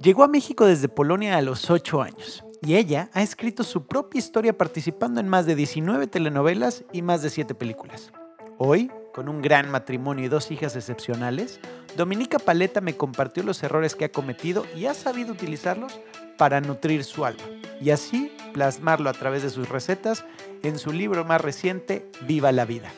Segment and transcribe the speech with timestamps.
[0.00, 4.20] Llegó a México desde Polonia a los 8 años y ella ha escrito su propia
[4.20, 8.12] historia participando en más de 19 telenovelas y más de 7 películas.
[8.58, 11.58] Hoy, con un gran matrimonio y dos hijas excepcionales,
[11.96, 15.98] Dominica Paleta me compartió los errores que ha cometido y ha sabido utilizarlos
[16.36, 17.42] para nutrir su alma
[17.80, 20.24] y así plasmarlo a través de sus recetas
[20.62, 22.92] en su libro más reciente, Viva la Vida.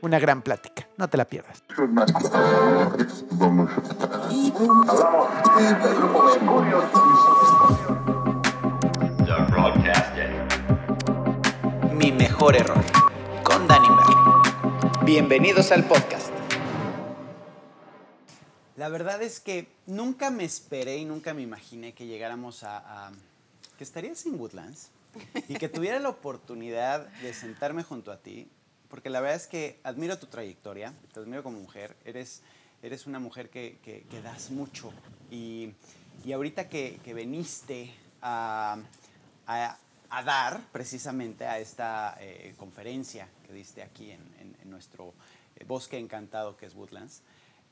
[0.00, 1.64] Una gran plática, no te la pierdas.
[11.92, 12.84] Mi mejor error,
[13.42, 15.04] con Danny Merlin.
[15.04, 16.30] Bienvenidos al podcast.
[18.76, 23.12] La verdad es que nunca me esperé y nunca me imaginé que llegáramos a, a
[23.76, 24.90] que estarías en Woodlands
[25.48, 28.48] y que tuviera la oportunidad de sentarme junto a ti,
[28.88, 32.42] porque la verdad es que admiro tu trayectoria, te admiro como mujer, eres,
[32.82, 34.92] eres una mujer que, que, que das mucho.
[35.30, 35.72] Y,
[36.24, 38.78] y ahorita que, que veniste a,
[39.46, 39.78] a,
[40.10, 45.12] a, dar precisamente a esta eh, conferencia que diste aquí en, en, en nuestro
[45.56, 47.22] eh, bosque encantado que es Woodlands,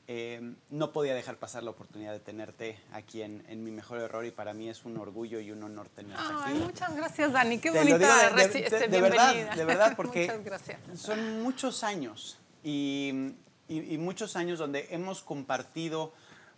[0.09, 4.25] eh, no podía dejar pasar la oportunidad de tenerte aquí en, en, Mi Mejor Error
[4.25, 6.63] y para mí es un orgullo y un honor tenerte Ay, aquí.
[6.63, 7.59] Muchas gracias, Dani.
[7.59, 10.41] Qué Te bonita lo digo de, de, este, de, de verdad, de verdad, porque
[10.95, 13.33] son muchos años y,
[13.67, 16.13] y, y, muchos años donde hemos compartido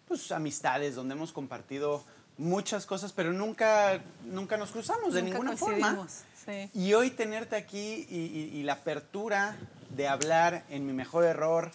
[0.07, 2.03] pues, amistades, donde hemos compartido
[2.37, 6.07] muchas cosas, pero nunca, nunca nos cruzamos nunca de ninguna forma.
[6.45, 6.69] Sí.
[6.75, 9.57] Y hoy tenerte aquí y, y la apertura
[9.89, 11.71] de hablar en Mi Mejor Error,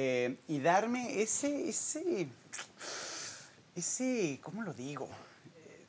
[0.00, 2.28] eh, y darme ese, ese,
[3.74, 5.08] ese, ¿cómo lo digo?
[5.56, 5.86] Eh,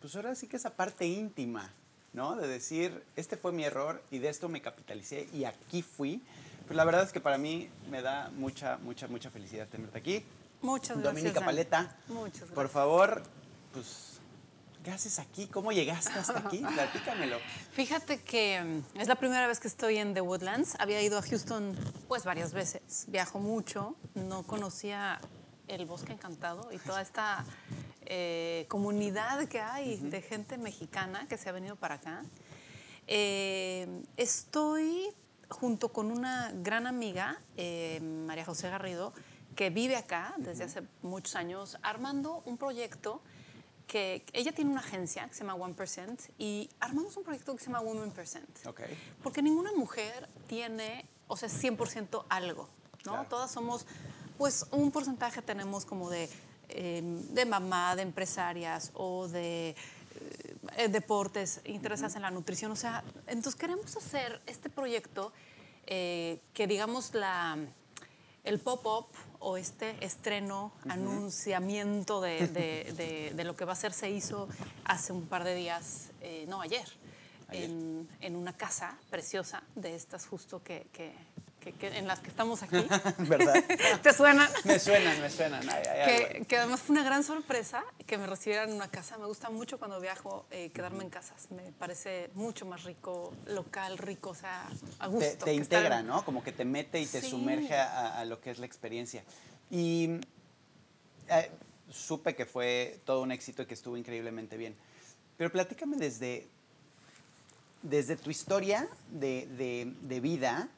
[0.00, 1.70] pues ahora sí que esa parte íntima,
[2.12, 2.34] ¿no?
[2.34, 6.20] De decir, este fue mi error y de esto me capitalicé y aquí fui.
[6.66, 10.24] Pues la verdad es que para mí me da mucha, mucha, mucha felicidad tenerte aquí.
[10.60, 11.14] Muchas gracias.
[11.14, 11.96] Dominica Paleta.
[12.08, 12.50] Muchas gracias.
[12.56, 13.22] Por favor,
[13.72, 14.15] pues
[14.86, 15.48] ¿Qué haces aquí?
[15.48, 16.58] ¿Cómo llegaste hasta aquí?
[16.74, 17.38] Platícamelo.
[17.72, 18.62] Fíjate que
[18.94, 20.76] mm, es la primera vez que estoy en The Woodlands.
[20.78, 21.76] Había ido a Houston
[22.06, 23.06] pues varias veces.
[23.08, 23.96] Viajo mucho.
[24.14, 25.20] No conocía
[25.66, 27.44] el Bosque Encantado y toda esta
[28.02, 30.10] eh, comunidad que hay uh -huh.
[30.10, 32.22] de gente mexicana que se ha venido para acá.
[33.08, 35.08] Eh, estoy
[35.48, 39.12] junto con una gran amiga, eh, María José Garrido,
[39.56, 43.20] que vive acá desde hace muchos años, armando un proyecto
[43.86, 47.60] que ella tiene una agencia que se llama One Percent y armamos un proyecto que
[47.60, 48.66] se llama Women Percent.
[48.66, 48.98] Okay.
[49.22, 52.68] Porque ninguna mujer tiene, o sea, 100% algo,
[53.04, 53.12] ¿no?
[53.12, 53.28] Claro.
[53.28, 53.86] Todas somos,
[54.38, 56.28] pues un porcentaje tenemos como de,
[56.68, 59.76] eh, de mamá, de empresarias o de
[60.76, 62.16] eh, deportes, interesadas uh -huh.
[62.18, 62.72] en la nutrición.
[62.72, 65.32] O sea, entonces queremos hacer este proyecto
[65.86, 67.56] eh, que digamos la
[68.46, 69.08] el pop-up
[69.40, 70.92] o este estreno, uh -huh.
[70.92, 74.48] anunciamiento de, de, de, de, lo que va a ser se hizo
[74.84, 76.86] hace un par de días, eh, no, ayer,
[77.48, 77.70] ayer.
[77.70, 81.12] En, en, una casa preciosa de estas justo que, que,
[81.66, 82.76] que, que en las que estamos aquí.
[83.18, 83.64] ¿Verdad?
[84.02, 84.48] ¿Te suenan?
[84.64, 85.68] Me suenan, me suenan.
[85.68, 89.18] Ay, ay, que, que, además fue una gran sorpresa que me recibieran en una casa.
[89.18, 91.50] Me gusta mucho cuando viajo eh, quedarme en casas.
[91.50, 94.68] Me parece mucho más rico, local, rico, o sea,
[94.98, 95.44] a gusto.
[95.44, 96.24] Te, te integra, ¿no?
[96.24, 97.30] Como que te mete y te sí.
[97.30, 99.24] sumerge a, a, lo que es la experiencia.
[99.70, 100.20] Y
[101.28, 101.50] eh,
[101.90, 104.76] supe que fue todo un éxito y que estuvo increíblemente bien.
[105.36, 106.46] Pero platícame desde,
[107.82, 110.68] desde tu historia de, de, de vida.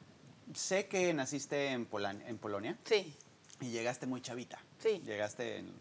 [0.53, 2.77] Sé que naciste en, Polan, en Polonia.
[2.85, 3.13] Sí.
[3.61, 4.59] Y llegaste muy chavita.
[4.79, 5.01] Sí.
[5.05, 5.73] Llegaste en,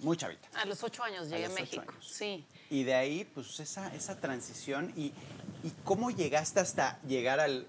[0.00, 0.48] muy chavita.
[0.54, 1.82] A los ocho años llegué a, a México.
[1.88, 2.08] Años.
[2.08, 2.44] Sí.
[2.70, 5.12] Y de ahí, pues esa, esa transición y,
[5.62, 7.66] y cómo llegaste hasta llegar al,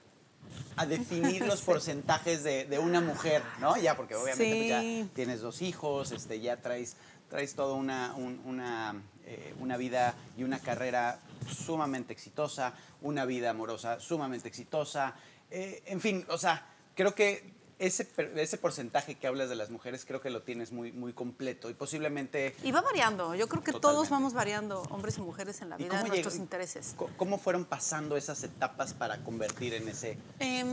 [0.75, 1.65] a definir los sí.
[1.67, 3.77] porcentajes de, de, una mujer, ¿no?
[3.77, 4.69] Ya, porque obviamente sí.
[4.69, 6.97] pues ya tienes dos hijos, este, ya traes,
[7.29, 11.19] traes toda una, un, una, eh, una vida y una carrera
[11.49, 15.15] sumamente exitosa, una vida amorosa sumamente exitosa,
[15.51, 16.65] eh, en fin, o sea,
[16.95, 20.91] creo que ese, ese porcentaje que hablas de las mujeres creo que lo tienes muy,
[20.91, 22.55] muy completo y posiblemente...
[22.63, 23.81] Y va variando, yo creo que Totalmente.
[23.81, 26.95] todos vamos variando, hombres y mujeres en la vida, en nuestros intereses.
[27.17, 30.17] ¿Cómo fueron pasando esas etapas para convertir en ese...
[30.39, 30.63] Eh,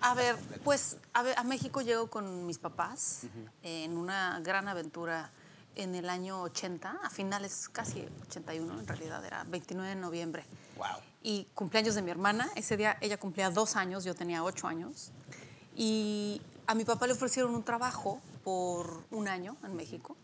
[0.00, 0.64] a ver, completo?
[0.64, 3.50] pues a, ver, a, México llego con mis papás uh -huh.
[3.62, 5.30] en una gran aventura
[5.76, 10.44] en el año 80, a finales casi 81 en realidad, era 29 de noviembre.
[10.76, 11.09] Wow.
[11.22, 15.12] Y cumpleaños de mi hermana, ese día ella cumplía dos años, yo tenía ocho años.
[15.76, 20.16] Y a mi papá le ofrecieron un trabajo por un año en México,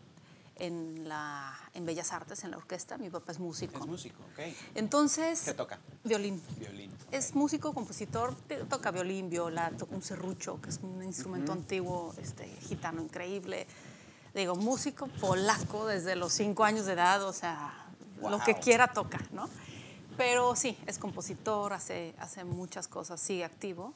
[0.55, 2.97] en, la, en Bellas Artes, en la orquesta.
[2.97, 3.79] Mi papá es músico.
[3.79, 4.55] Es músico, ok.
[4.73, 5.41] Entonces...
[5.41, 5.79] ¿Qué toca?
[6.03, 6.41] Violín.
[6.57, 6.91] Violín.
[7.07, 7.19] Okay.
[7.19, 8.35] Es músico, compositor,
[8.67, 11.59] toca violín, viola, toca un serrucho, que es un instrumento uh -huh.
[11.59, 13.67] antiguo, este, gitano increíble.
[14.33, 17.87] digo, músico polaco desde los cinco años de edad, o sea,
[18.21, 19.49] lo que quiera toca, ¿no?
[20.17, 23.93] Pero sí, es compositor, hace, hace muchas cosas, sigue activo,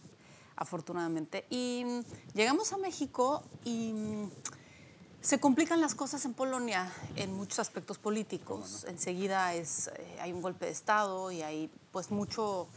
[0.55, 1.45] afortunadamente.
[1.49, 2.01] Y mm,
[2.35, 4.29] llegamos a México y mm,
[5.21, 8.85] se complican las cosas en Polonia en muchos aspectos políticos.
[8.87, 12.67] Enseguida es, eh, hay un golpe de Estado y hay pues mucho,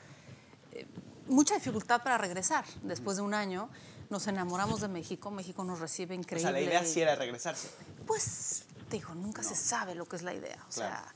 [0.73, 0.87] eh,
[1.29, 2.65] mucha dificultad para regresar.
[2.83, 3.69] Después de un año
[4.11, 6.43] nos enamoramos de México, México nos recibe O increíble.
[6.51, 7.69] sea, la idea sí era regresarse.
[8.07, 10.57] Pues, digo, nunca se sabe lo que es la idea.
[10.69, 10.95] O Claro.
[11.05, 11.15] sea,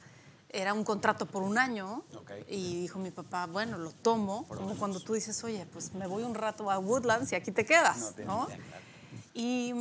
[0.51, 2.31] era un contrato por un año Ok.
[2.49, 6.23] y dijo mi papá, bueno, lo tomo, como cuando tú dices, oye, pues me voy
[6.23, 8.47] un rato a Woodlands y aquí te quedas, No ¿no?
[8.47, 8.85] tiene idea, claro.
[9.35, 9.75] Y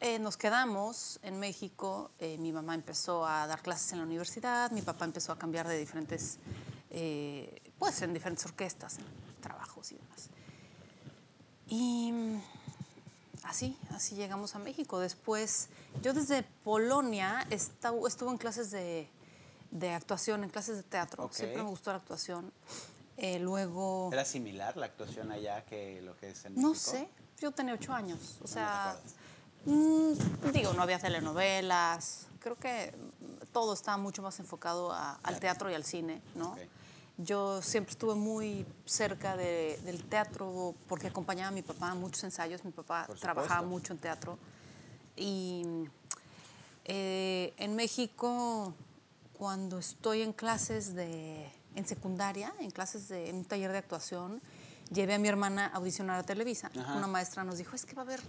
[0.00, 4.70] eh, nos quedamos en México, eh, mi mamá empezó a dar clases en la universidad,
[4.70, 6.38] mi papá empezó a cambiar de diferentes,
[6.90, 9.04] eh, pues en diferentes orquestas, en
[9.42, 10.28] trabajos y demás.
[11.68, 12.12] Y
[13.44, 14.98] así, así llegamos a México.
[14.98, 15.68] Después,
[16.02, 19.08] yo desde Polonia estu- estuve en clases de,
[19.74, 21.24] de actuación, en clases de teatro.
[21.24, 21.32] Ok.
[21.32, 22.52] Siempre me gustó la actuación.
[23.16, 26.68] Eh, luego, ¿Era similar la actuación allá que lo que es en México?
[26.68, 27.08] no sé,
[27.40, 28.38] yo tenía ocho años.
[28.42, 29.14] O sea, acuerdas?
[29.66, 32.28] mm, digo, no había telenovelas.
[32.38, 32.94] Creo que
[33.52, 36.52] todo estaba mucho más enfocado a- al teatro y al cine, ¿no?
[36.52, 36.58] Ok.
[37.16, 42.22] Yo siempre estuve muy cerca de- del teatro porque acompañaba a mi papá a muchos
[42.24, 42.64] ensayos.
[42.64, 44.38] Mi papá trabajaba mucho en teatro.
[45.16, 45.64] Y
[46.84, 48.74] eh, en México,
[49.38, 54.40] cuando estoy en clases de, en secundaria, en clases de, en un taller de actuación,
[54.92, 56.70] llevé a mi hermana a audicionar a Televisa.
[56.78, 56.94] Ajá.
[56.94, 58.20] Una maestra nos dijo, es que va a haber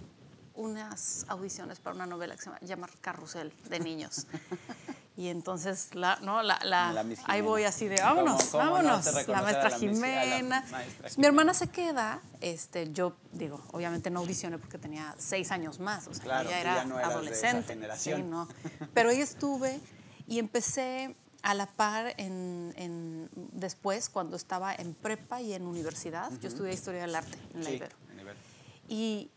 [0.56, 4.26] unas audiciones para una novela que se llama, Carrusel de niños.
[5.18, 6.42] y entonces, la, ¿no?
[6.44, 9.06] la, la- La ahí voy así de, ¿Cómo- vámonos, cómo no vámonos.
[9.06, 10.66] te la maestra Jimena.
[10.72, 15.80] maestra Mi hermana se queda, este, yo digo, obviamente no audicioné porque tenía seis años
[15.80, 17.78] más, o sea, Claro, ella era ya no adolescente.
[17.98, 18.48] sí, no.
[18.94, 19.80] Pero ahí estuve
[20.28, 26.32] y empecé a la par en, en- después, cuando estaba en prepa y en universidad.
[26.42, 27.96] Yo estudié Historia del Arte en la Sí, Ibero.
[28.12, 28.40] en Ibero.
[28.88, 29.30] Y,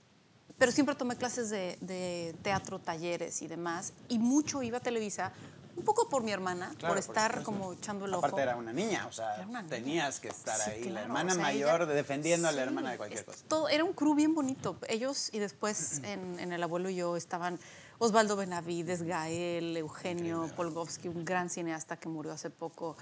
[0.57, 3.93] pero siempre tomé clases de, de teatro, talleres y demás.
[4.09, 5.33] Y mucho iba a Televisa,
[5.77, 7.45] un poco por mi hermana, Claro, por por estar supuesto.
[7.53, 8.25] como echando el ojo.
[8.27, 9.65] Aparte era una niña, o sea, niña.
[9.69, 10.85] tenías que estar Sí, ahí.
[10.85, 13.45] la claro, hermana o sea, mayor ella- defendiendo a la Sí, hermana de cualquier cosa.
[13.47, 14.77] todo- era un crew bien bonito.
[14.89, 17.61] Ellos y después en, en El Abuelo y yo estaban
[17.99, 20.49] Osvaldo Benavides, Gael, Eugenio.
[20.55, 22.97] Polgovsky, un gran cineasta que murió hace poco,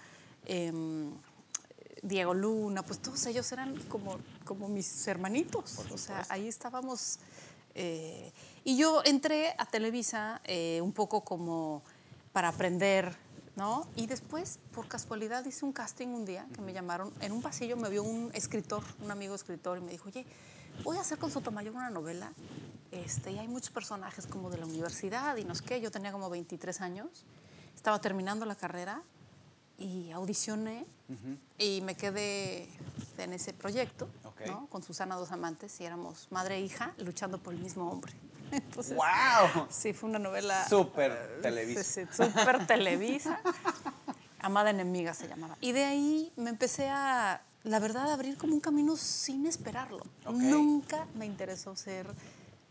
[0.46, 1.10] em,
[2.02, 5.80] Diego Luna, pues todos ellos eran como, como mis hermanitos.
[5.92, 7.18] O sea, ahí estábamos.
[7.74, 8.32] eh,
[8.64, 11.82] y yo entré a Televisa eh, un poco como
[12.32, 13.16] para aprender,
[13.54, 13.86] ¿no?
[13.96, 17.12] Y después, por casualidad, hice un casting un día que me llamaron.
[17.20, 20.24] En un pasillo me vio un escritor, un amigo escritor, y me dijo, oye,
[20.84, 22.32] voy a hacer con Sotomayor una novela.
[23.04, 25.80] Este, y hay muchos personajes como de la universidad y no sé qué.
[25.80, 27.08] Yo tenía como 23 años,
[27.74, 29.02] estaba terminando la carrera
[29.78, 30.86] y audicioné
[31.58, 32.68] y me quedé
[33.18, 34.40] en ese proyecto Ok.
[34.46, 34.66] ¿no?
[34.68, 38.12] con Susana Dos Amantes y éramos madre e hija luchando por el mismo hombre.
[38.50, 39.66] Entonces, ¡Wow!
[39.70, 40.66] Sí, fue una novela.
[40.68, 41.82] Súper eh, Televisa.
[41.82, 43.40] sí, sí, Súper Televisa.
[44.40, 45.56] Amada enemiga se llamaba.
[45.60, 50.02] Y de ahí me empecé a, la verdad, a abrir como un camino sin esperarlo.
[50.24, 50.34] Ok.
[50.36, 52.06] Nunca me interesó ser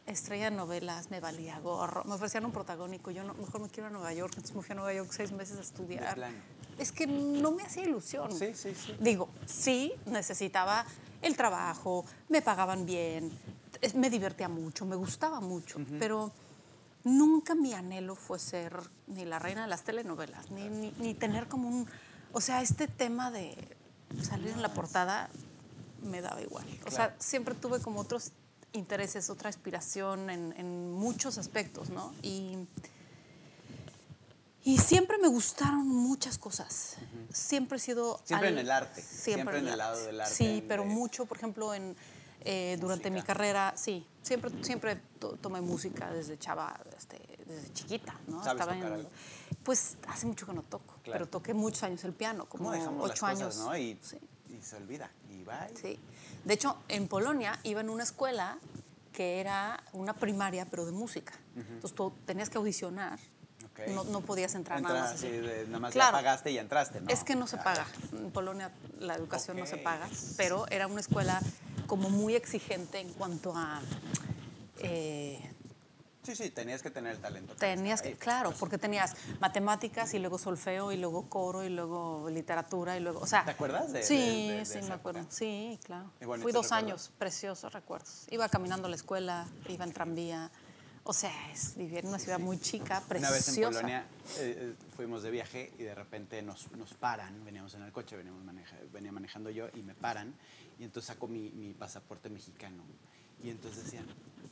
[0.07, 2.03] estrella de novelas, me valía gorro.
[2.05, 4.33] Me ofrecían un protagónico, yo no, mejor me quiero a Nueva York.
[4.35, 6.17] Entonces me fui a Nueva York seis meses a estudiar.
[6.77, 8.31] Es que no me hacía ilusión.
[8.37, 8.95] Sí, sí, sí.
[8.99, 10.85] Digo, sí, necesitaba
[11.21, 13.31] el trabajo, me pagaban bien,
[13.95, 16.31] me divertía mucho, me gustaba mucho, pero
[17.03, 21.47] nunca mi anhelo fue ser ni la reina de las telenovelas, ni, ni- ni tener
[21.47, 21.87] como un...
[22.33, 23.55] O sea, este tema de
[24.21, 25.29] salir en la portada
[26.03, 26.65] me daba igual.
[26.85, 28.33] O sea, siempre tuve como otros
[28.75, 32.13] intereses, otra aspiración en, en muchos aspectos, ¿no?
[32.21, 32.57] Y,
[34.63, 36.97] y siempre me gustaron muchas cosas.
[37.31, 38.19] Siempre he sido...
[38.23, 39.77] Siempre en el arte, siempre en el arte.
[39.77, 41.95] lado del arte, Sí, pero de- mucho, por ejemplo, en,
[42.41, 48.19] eh, durante mi carrera, sí, siempre, siempre to- tomé música desde chava, este, desde chiquita,
[48.27, 48.43] ¿no?
[48.43, 49.09] ¿Sabes Estaba tocar en- algo?
[49.63, 51.19] Pues hace mucho que no toco, Claro.
[51.19, 53.57] pero toqué muchos años el piano, como ¿Cómo dejamos ocho años.
[53.57, 53.75] no?
[53.77, 54.17] Y, Sí.
[54.49, 55.11] y se olvida.
[55.29, 55.67] Y va.
[55.71, 55.99] y- Sí.
[56.45, 58.57] De hecho, en Polonia iba en una escuela
[59.11, 61.33] que era una primaria, pero de música.
[61.55, 63.19] Entonces tú tenías que audicionar.
[63.93, 65.37] No, no podías entrar nada más así así.
[65.37, 66.13] de- nada más Claro.
[66.13, 67.09] pagaste y entraste, ¿no?
[67.09, 67.85] Es que no se Ah, paga.
[68.13, 71.41] En Polonia la educación no se paga, pero era una escuela
[71.85, 73.81] como muy exigente en cuanto a...
[74.79, 75.51] eh,
[76.25, 77.55] Sí, sí, tenías que tener el talento.
[77.55, 81.69] tenías que, ahí, claro, por porque tenías matemáticas y luego solfeo y luego coro y
[81.69, 83.45] luego literatura y luego, o sea...
[83.45, 85.19] ¿Te acuerdas de- Sí, de- de- de sí, me acuerdo.
[85.19, 85.35] época?
[85.35, 86.11] Sí, claro.
[86.21, 86.71] Bonitos Fui dos recuerdos.
[86.71, 88.25] años, preciosos recuerdos.
[88.31, 90.51] Iba caminando a la escuela, iba en tranvía.
[91.07, 93.71] O sea, es vivir en una ciudad muy chica, Una vez en preciosa.
[93.81, 94.07] Polonia
[94.39, 98.15] eh, eh, fuimos de viaje y de repente nos, nos paran, veníamos en el coche,
[98.17, 100.33] veníamos maneja- venía manejando yo y me paran
[100.79, 102.81] y entonces saco mi, mi pasaporte mexicano
[103.43, 104.07] y entonces decían,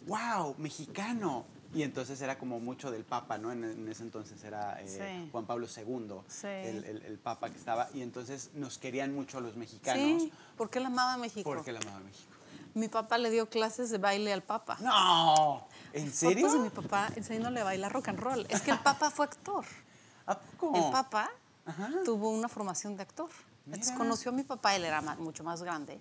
[0.05, 1.45] wow, mexicano.
[1.73, 3.51] Y entonces era como mucho del Papa, ¿no?
[3.51, 5.29] En, en ese entonces era eh, Sí.
[5.31, 6.47] Juan Pablo II, Sí.
[6.47, 10.31] el, el- el Papa que estaba, y entonces nos querían mucho a los mexicanos Sí,
[10.55, 11.43] porque él amaba a México.
[11.49, 12.29] porque la amaba México.
[12.75, 14.77] Mi papá le dio clases de baile al Papa.
[14.81, 15.67] ¡No!
[15.93, 16.47] ¿En serio?
[16.47, 18.45] Fotos de mi papá enseñándole a bailar rock and roll.
[18.49, 19.63] Es que el Papa fue actor.
[20.25, 20.75] ¿A poco?
[20.75, 21.29] El Papa
[21.65, 21.89] Ajá.
[22.05, 23.29] tuvo una formación de actor.
[23.65, 23.97] Entonces Mira.
[23.97, 25.99] conoció a mi papá, él era mucho más grande,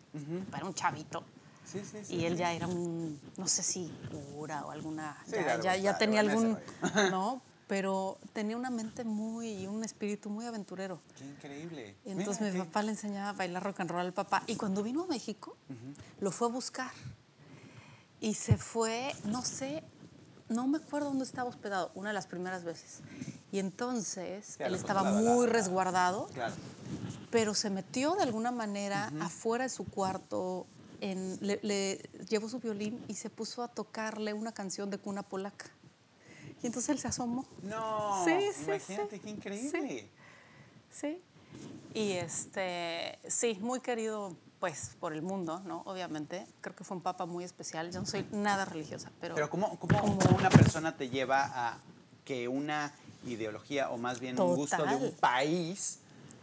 [0.55, 1.23] era un chavito.
[1.65, 2.17] Sí, sí, sí.
[2.17, 3.91] Y él ya era un, no sé si
[4.35, 6.59] cura o alguna, Sí, ya, ya, tenía algún.
[7.11, 7.41] ¿no?
[7.69, 11.01] Pero tenía una mente muy, y un espíritu muy aventurero.
[11.17, 11.97] Qué increíble.
[12.05, 14.43] Y entonces Mira, mi qué- papá le enseñaba a bailar rock and roll al papá.
[14.47, 15.57] Y cuando vino a México,
[16.21, 16.91] lo fue a buscar.
[18.21, 19.83] Y se fue, no sé,
[20.49, 23.01] no me acuerdo dónde estaba hospedado, una de las primeras veces.
[23.51, 26.55] Y entonces Claro, él estaba muy la- resguardado, Claro.
[27.31, 30.67] pero se metió de alguna manera afuera de su cuarto,
[31.03, 35.23] en- le, le llevó su violín y se puso a tocarle una canción de cuna
[35.23, 35.67] polaca.
[36.63, 37.45] Y entonces él se asomó.
[37.63, 39.21] No, Sí, sí, imagínate sí.
[39.23, 40.09] qué increíble.
[40.91, 41.21] Sí.
[41.95, 45.83] Y este, sí, muy querido pues por el mundo, ¿no?
[45.87, 46.47] Obviamente.
[46.61, 47.91] Creo que fue un papa muy especial.
[47.91, 49.35] Yo no soy nada religiosa, pero...
[49.35, 51.79] Pero ¿cómo, cómo, cómo una persona te lleva a
[52.25, 52.93] que una
[53.27, 55.99] ideología o más bien un gusto de un país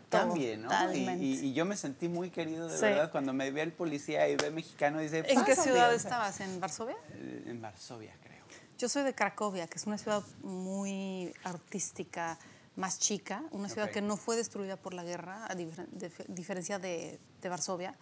[0.09, 0.69] cambie, ¿no?
[0.93, 2.83] Y, y- y yo me sentí muy querido de Sí.
[2.83, 6.39] verdad cuando me ve el policía y ve mexicano y dice, ¿En qué ciudad estabas?
[6.39, 6.95] ¿En Varsovia?
[7.11, 8.39] eh, En Varsovia, creo.
[8.77, 12.37] Yo soy de Cracovia, que es una ciudad muy artística,
[12.75, 16.79] más chica, una ciudad que no fue destruida por la guerra, a difer- dif- diferencia
[16.79, 17.95] de, de Varsovia.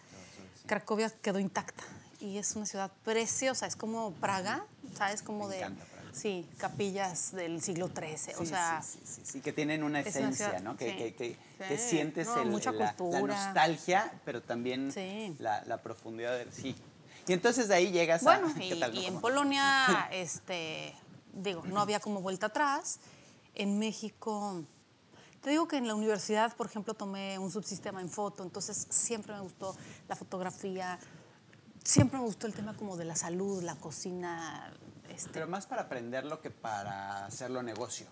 [0.66, 1.82] Cracovia quedó intacta
[2.20, 4.64] y es una ciudad preciosa, es como Praga,
[4.96, 5.22] ¿sabes?
[5.22, 5.60] Como Me de...
[5.62, 5.84] encanta.
[6.20, 8.82] Sí, capillas del siglo XIII, o Sí, sea...
[8.82, 10.76] sí, sí, sí, que tienen una es una esencia, ¿no?
[10.76, 10.96] Que, sí.
[10.96, 11.90] que, que- que Sí.
[11.90, 14.92] sientes No, el- mucha la, nostalgia, pero también
[15.38, 16.74] la, la profundidad del sí.
[17.26, 18.62] Y entonces de ahí llegas Bueno, a...
[18.64, 19.20] y, ¿qué tal, y en.
[19.20, 20.94] Polonia, este,
[21.32, 22.98] digo, no había como vuelta atrás.
[23.54, 24.62] En México,
[25.42, 29.34] te digo que en la universidad, por ejemplo, tomé un subsistema en foto, entonces siempre
[29.34, 29.76] me gustó
[30.08, 30.98] la fotografía,
[31.84, 34.72] siempre me gustó el tema como de la salud, la cocina.
[35.18, 38.06] Este, Pero más para aprenderlo que para hacerlo negocio.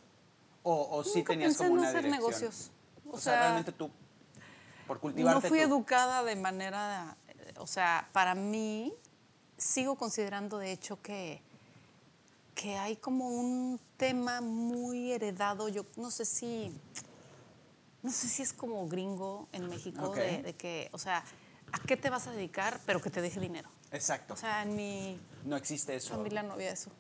[0.65, 2.21] O, o sí Nunca tenías como una hacer dirección.
[2.31, 2.71] negocios.
[3.07, 3.91] O, O sea, sea, realmente tú,
[4.89, 5.65] por no cultivarte fui tú.
[5.65, 8.93] educada de manera, eh, o sea, para mí
[9.57, 11.41] sigo considerando de hecho que,
[12.57, 16.77] que hay como un tema muy heredado, yo no sé si,
[18.03, 21.23] no sé si es como gringo en México, de, de que, o sea,
[21.73, 23.71] ¿a qué te vas a dedicar pero que te deje dinero?
[23.97, 24.35] Exacto.
[24.35, 26.15] O sea, en mi no existe eso.
[26.15, 26.91] familia no había eso.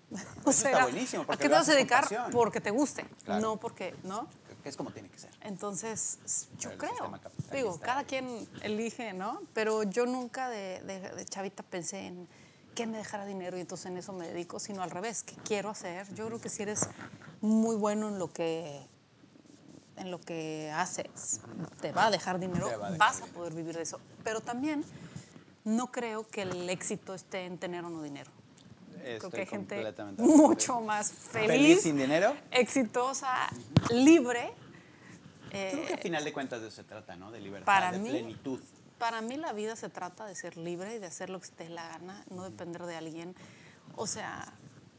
[0.40, 2.06] Eso está buenísimo, ¿A qué te vas a dedicar?
[2.32, 3.40] Porque te guste, Claro.
[3.40, 4.28] no porque, ¿no?
[4.62, 5.30] Que es como tiene que ser.
[5.42, 6.18] Entonces,
[6.58, 7.12] yo el creo,
[7.52, 9.40] digo, cada quien elige, ¿no?
[9.54, 12.26] Pero yo nunca de, de- de chavita pensé en
[12.74, 15.70] qué me dejara dinero y entonces en eso me dedico, sino al revés, qué quiero
[15.70, 16.12] hacer.
[16.14, 16.88] Yo creo que si eres
[17.40, 18.86] muy bueno en lo que
[19.96, 21.40] en lo que haces,
[21.80, 23.98] te va a dejar dinero, a dejar vas a poder vivir de eso.
[24.24, 24.84] Pero también
[25.66, 28.30] no creo que el éxito esté en tener o no dinero.
[29.02, 32.34] creo Estoy que hay gente mucho más feliz, ¿Feliz sin dinero?
[32.50, 33.48] exitosa,
[33.90, 34.52] libre.
[35.50, 37.30] Creo que eh, al final de cuentas de eso se trata, ¿no?
[37.30, 38.60] De libertad, para de mí- plenitud.
[38.98, 41.64] Para mí la vida se trata de ser libre y de hacer lo que te
[41.64, 43.34] dé la gana, no depender de alguien.
[43.96, 44.52] O sea,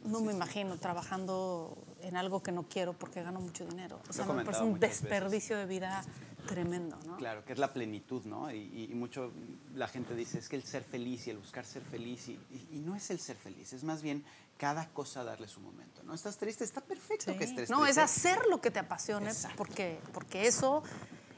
[0.04, 4.00] no me imagino trabajando en algo que no quiero porque gano mucho dinero.
[4.08, 5.02] O sea, me parece un veces.
[5.02, 6.04] desperdicio de vida
[6.48, 7.18] tremendo, ¿no?
[7.18, 8.52] Claro, que es la plenitud, ¿no?
[8.52, 9.32] Y, y- y mucho
[9.76, 12.68] la gente dice, es que el ser feliz y el buscar ser feliz, y, y-
[12.78, 14.24] y no es el ser feliz, es más bien
[14.58, 16.14] cada cosa darle su momento, ¿no?
[16.16, 17.38] Estás triste, está perfecto Sí.
[17.38, 18.02] que estés No, es triste.
[18.02, 19.56] hacer lo que te apasione Exacto.
[19.58, 20.82] porque, porque eso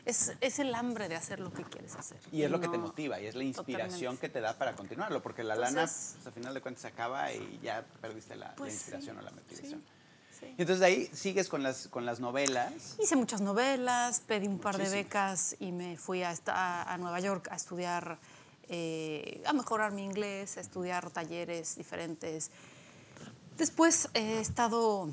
[0.06, 2.18] es, es el hambre de hacer lo que quieres hacer.
[2.32, 4.22] Y es lo que te motiva y es la inspiración Totalmente.
[4.22, 7.32] que te da para continuarlo, porque la lana, pues, al final de cuentas, se acaba
[7.34, 9.82] y ya perdiste la, la Pues inspiración sí, o la motivación.
[9.82, 9.86] sí,
[10.40, 10.46] sí.
[10.58, 12.96] Y entonces de ahí sigues con las, con las novelas.
[13.02, 15.06] Hice muchas novelas, pedí un par de Muchísimas.
[15.06, 18.18] becas y me fui a, esta- a Nueva York a estudiar,
[18.70, 22.52] eh, a mejorar mi inglés, a estudiar talleres diferentes.
[23.58, 25.10] Después he estado,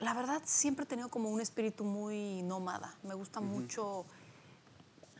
[0.00, 2.94] la verdad, siempre he tenido como un espíritu muy nómada.
[3.02, 4.04] Me gusta mucho.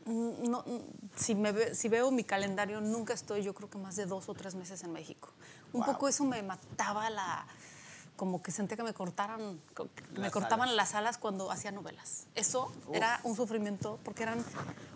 [0.05, 0.79] mm, no, mm,
[1.17, 4.29] si, me ve- si veo mi calendario, nunca estoy, yo creo que más de dos
[4.29, 5.29] o tres meses en México.
[5.73, 5.93] Un Wow.
[5.93, 7.45] poco eso me mataba la.
[8.17, 10.75] Como que sentía que me cortaran, que me cortaban alas.
[10.75, 12.27] las alas cuando hacía novelas.
[12.35, 14.43] Eso era un sufrimiento porque eran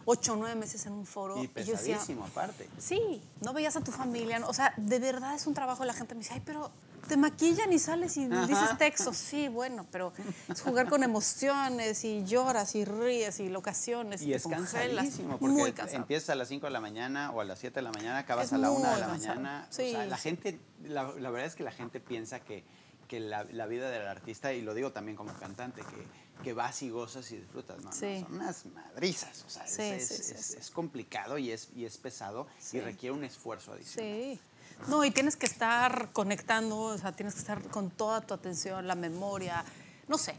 [0.06, 1.38] ocho o nueve meses en un foro.
[1.38, 2.68] Y yo decía, pesadísimo, aparte.
[2.78, 5.86] Sí, no veías a tu familia, no- o sea, de verdad es un trabajo.
[5.86, 6.72] La gente me dice, ay, pero
[7.08, 9.18] te maquillan y sales y dices textos.
[9.18, 10.14] Sí, bueno, pero
[10.48, 14.22] es jugar con emociones y lloras y ríes y locaciones.
[14.22, 17.60] Y, es cansadísimo porque Muy empiezas a las 5 de la mañana o a las
[17.60, 19.68] 7 de la mañana, acabas a la 1 de la mañana.
[19.70, 22.64] O sea, la gente, la, verdad es que la gente piensa que,
[23.12, 26.90] que la, vida del artista, y lo digo también como cantante, que, que vas y
[26.90, 27.78] gozas y disfrutas.
[27.80, 29.44] No, no son unas madrizas.
[29.46, 34.14] O sea, es, es, complicado y es, y es pesado y requiere un esfuerzo adicional.
[34.14, 34.40] Sí.
[34.88, 38.88] No, y tienes que estar conectando, o sea, tienes que estar con toda tu atención,
[38.88, 39.66] la memoria,
[40.08, 40.34] no sé.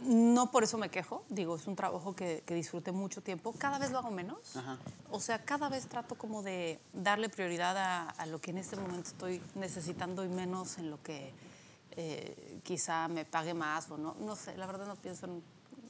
[0.00, 3.54] No por eso me quejo, digo, es un trabajo que, que disfruté mucho tiempo.
[3.56, 4.58] Cada vez lo hago menos.
[5.10, 9.08] O sea, cada vez trato como de darle prioridad a, lo que en este momento
[9.08, 11.32] estoy necesitando y menos en lo que
[11.96, 14.14] eh, quizá me pague más o no.
[14.20, 15.28] No sé, la verdad no pienso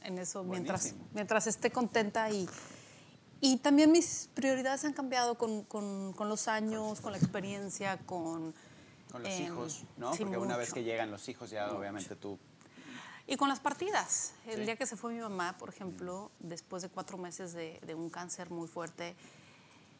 [0.02, 2.48] en, eso mientras, mientras esté contenta y,
[3.40, 8.54] y también mis prioridades han cambiado con, con, con los años, con la experiencia, con...
[9.10, 10.10] Con los em, hijos, ¿no?
[10.10, 12.38] Porque una vez que llegan los hijos ya obviamente tú...
[13.26, 14.34] Y con las partidas.
[14.46, 17.94] El día que se fue mi mamá, por ejemplo, después de cuatro meses de, de,
[17.94, 19.16] un cáncer muy fuerte,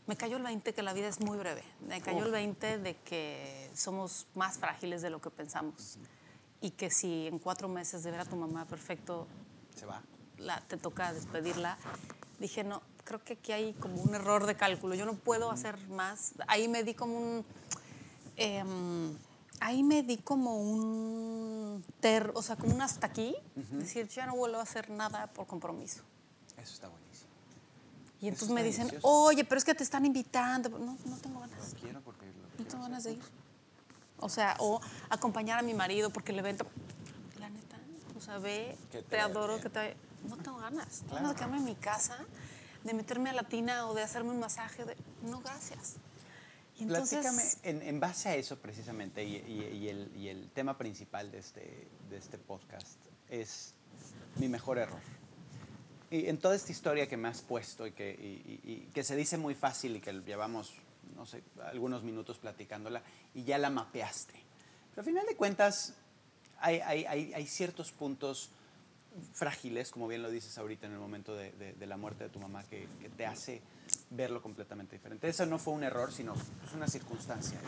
[0.07, 1.63] me cayó el 20 que la vida es muy breve.
[1.87, 5.99] Me cayó el 20 de que somos más frágiles de lo que pensamos.
[6.61, 9.27] Y que si en cuatro meses de ver a tu mamá perfecto...
[9.75, 10.03] Se va.
[10.39, 11.79] La, te toca despedirla.
[12.39, 14.95] Dije, no, creo que aquí hay como un error de cálculo.
[14.95, 16.33] Yo no puedo hacer más.
[16.49, 17.45] Ahí me di como un...
[18.37, 19.17] Em,
[19.61, 21.83] ahí me di como un...
[22.01, 23.35] Ter, o sea, como un hasta aquí.
[23.55, 26.03] Decir, ya no vuelvo a hacer nada por compromiso.
[26.59, 27.04] Eso está buenísimo.
[28.25, 30.71] Y entonces me dicen, oye, pero es que te están invitando.
[30.71, 31.75] No, no tengo ganas.
[31.75, 32.25] No quiero porque...
[32.59, 33.23] no tengo ganas de ir.
[34.19, 36.67] O sea, o acompañar a mi marido porque el evento...
[37.39, 37.77] La neta,
[38.17, 38.79] o sea, ve,
[39.11, 39.95] te, adoro, que te...
[40.27, 41.01] No tengo ganas.
[41.01, 42.17] Tengo ganas de quedarme en mi casa
[42.83, 44.87] de meterme a la tina o de hacerme un masaje.
[44.87, 44.97] De...
[45.25, 45.97] No, gracias.
[46.79, 52.39] Y Platícame, en, base a eso precisamente, y, el, tema principal de este, de este
[52.39, 52.97] podcast
[53.29, 53.75] es
[54.37, 55.01] mi mejor error.
[56.15, 59.55] Y en toda esta historia que me has puesto y que, que se dice muy
[59.55, 60.75] fácil y que llevamos,
[61.17, 63.03] no sé, algunos minutos platicándola
[63.35, 64.35] y ya la mapeaste.
[64.91, 65.95] Pero al final de cuentas,
[66.61, 68.51] hay, hay, hay ciertos puntos
[69.33, 72.65] frágiles, como bien lo dices ahorita en el momento de, la muerte de tu mamá,
[72.65, 73.63] que, te hace
[74.11, 75.29] verlo completamente diferente.
[75.29, 77.59] Eso no fue un error, sino es una circunstancia,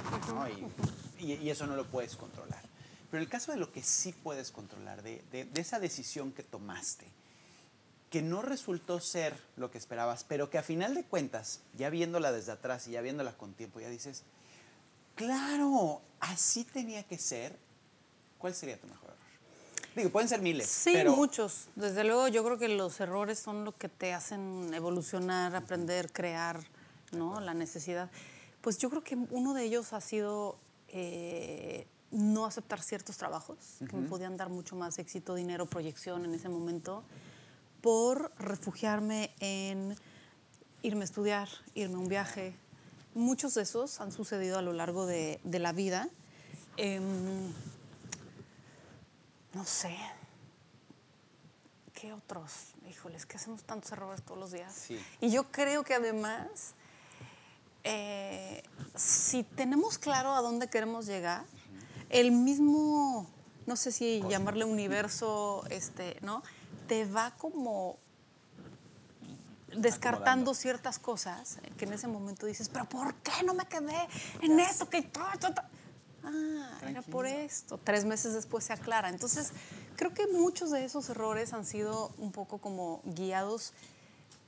[1.18, 2.62] y, eso no lo puedes controlar.
[3.10, 7.06] Pero en el caso de lo que sí puedes controlar, de, esa decisión que tomaste,
[8.10, 12.32] que no resultó ser lo que esperabas, pero que a final de cuentas, ya viéndola
[12.32, 14.22] desde atrás y ya viéndola con tiempo, ya dices,
[15.14, 17.58] claro, así tenía que ser,
[18.38, 19.06] ¿cuál sería tu mejor
[19.96, 20.68] Digo, pueden ser miles.
[20.68, 21.68] Sí, muchos.
[21.74, 26.60] Desde luego, yo creo que los errores son lo que te hacen evolucionar, aprender, crear,
[27.12, 27.40] ¿no?
[27.40, 28.10] La necesidad.
[28.60, 33.56] Pues yo creo que uno de ellos ha sido eh, no aceptar ciertos trabajos
[33.88, 37.02] que me podían dar mucho más éxito, dinero, proyección en ese momento,
[37.86, 39.96] por refugiarme en
[40.82, 42.52] irme a estudiar, irme a un viaje.
[43.14, 46.08] Muchos de esos han sucedido a lo largo de, de la vida.
[46.78, 47.00] Eh,
[49.54, 49.96] no sé.
[51.94, 52.74] ¿Qué otros?
[52.90, 54.74] Híjoles, que hacemos tantos errores todos los días.
[54.74, 55.00] Sí.
[55.20, 56.74] Y yo creo que además,
[57.84, 58.64] eh,
[58.96, 61.44] si tenemos claro a dónde queremos llegar,
[62.10, 63.30] el mismo,
[63.64, 66.42] no sé si llamarle universo, este, ¿no?
[66.86, 67.98] Te va como
[69.76, 74.08] descartando ciertas cosas que en ese momento dices, pero ¿por qué no me quedé
[74.40, 75.10] en esto que
[76.24, 77.78] ah, era por esto.
[77.78, 79.08] Tres meses después se aclara.
[79.08, 79.52] Entonces,
[79.96, 83.72] creo que muchos de esos errores han sido un poco como guiados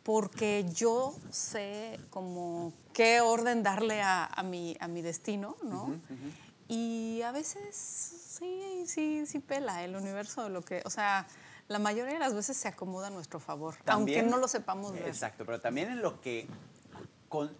[0.02, 6.00] porque yo sé como qué orden darle a, mi, a mi destino, ¿no?
[6.66, 11.26] Y a veces sí, sí, sí pela el universo de lo que, o sea,
[11.68, 15.06] la mayoría de las veces se acomoda a nuestro favor, aunque no lo sepamos ver.
[15.06, 16.46] Exacto, pero también en lo que
[17.28, 17.50] con,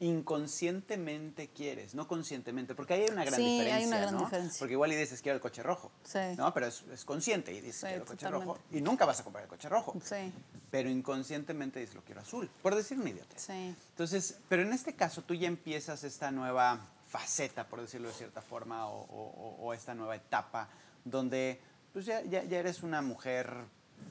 [0.00, 4.58] inconscientemente quieres, no conscientemente, porque ahí hay una gran sí, diferencia, hay una gran diferencia.
[4.58, 6.18] Porque igual y dices quiero el coche rojo, sí.
[6.36, 6.52] ¿no?
[6.52, 9.48] Pero es, consciente y dices quiero el coche rojo y nunca vas a comprar el
[9.48, 9.94] coche rojo.
[10.04, 10.32] Sí.
[10.70, 13.38] Pero inconscientemente dices lo quiero azul, por decir un idiota.
[13.38, 13.74] Sí.
[13.90, 18.42] Entonces, pero en este caso tú ya empiezas esta nueva faceta, por decirlo de cierta
[18.42, 20.68] forma, o, esta nueva etapa
[21.04, 21.60] donde
[21.96, 23.50] pues ya, ya, eres una mujer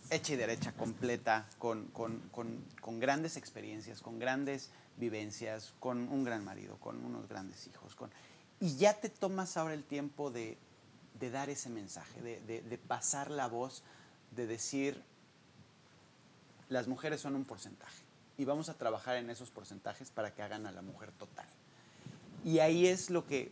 [0.09, 6.23] hecha y derecha, completa, con, con, con, con grandes experiencias, con grandes vivencias, con un
[6.23, 7.93] gran marido, con unos grandes hijos.
[7.93, 8.09] Con,
[8.59, 10.57] y ya te tomas ahora el tiempo de,
[11.31, 13.83] dar ese mensaje, de, pasar la voz,
[14.31, 14.99] de decir,
[16.69, 18.01] las mujeres son un porcentaje
[18.35, 21.45] y vamos a trabajar en esos porcentajes para que hagan a la mujer total.
[22.43, 23.51] Y ahí es lo que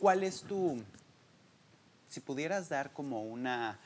[0.00, 0.82] ¿cuál es tu,
[2.14, 3.80] si pudieras dar como una,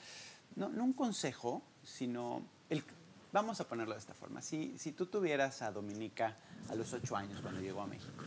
[0.55, 2.85] no, un consejo, sino, el,
[3.33, 6.37] vamos a ponerlo de esta forma, si, si tú tuvieras a Dominica
[6.69, 8.25] a los ocho años cuando llegó a México,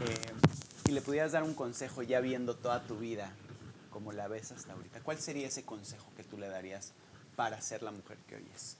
[0.00, 3.30] eh, y le pudieras dar un consejo ya viendo toda tu vida
[3.90, 6.92] como la ves hasta ahorita, ¿cuál sería ese consejo que tú le darías
[7.36, 8.76] para ser la mujer que hoy es?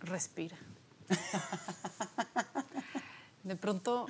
[0.00, 0.56] Respira.
[3.42, 4.06] de pronto,